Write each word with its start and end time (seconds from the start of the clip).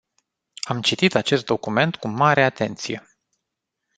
Am 0.65 0.81
citit 0.81 1.15
acest 1.15 1.45
document 1.45 1.95
cu 1.95 2.07
mare 2.07 2.43
atenție. 2.43 3.09